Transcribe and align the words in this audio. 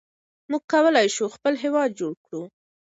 موږ 0.49 0.63
کولای 0.73 1.07
شو 1.15 1.25
خپل 1.35 1.53
هېواد 1.63 1.89
جوړ 1.99 2.13
کړو. 2.25 2.41